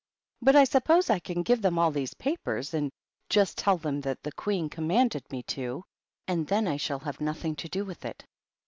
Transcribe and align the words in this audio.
But 0.41 0.55
I 0.55 0.63
suppose 0.63 1.11
I 1.11 1.19
can 1.19 1.43
give 1.43 1.61
them 1.61 1.77
all 1.77 1.91
these 1.91 2.15
papers, 2.15 2.73
and 2.73 2.91
just 3.29 3.55
tell 3.55 3.77
them 3.77 4.01
that 4.01 4.23
the 4.23 4.31
Queens 4.31 4.71
commanded 4.71 5.29
me 5.31 5.43
to, 5.53 5.83
and 6.27 6.47
then 6.47 6.67
I 6.67 6.77
shall 6.77 6.97
have 7.01 7.21
nothing 7.21 7.55
to 7.57 7.69
do 7.69 7.85
with 7.85 8.03
it." 8.03 8.25